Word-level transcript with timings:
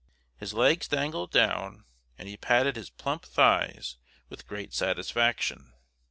His 0.39 0.55
legs 0.55 0.87
dangled 0.87 1.29
down 1.29 1.85
and 2.17 2.27
he 2.27 2.35
patted 2.35 2.75
his 2.75 2.89
plump 2.89 3.23
thighs 3.23 3.97
with 4.29 4.47
great 4.47 4.73
satisfaction. 4.73 5.73